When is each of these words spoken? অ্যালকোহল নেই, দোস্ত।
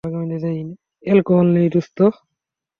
অ্যালকোহল 1.03 1.47
নেই, 1.55 1.67
দোস্ত। 1.69 1.97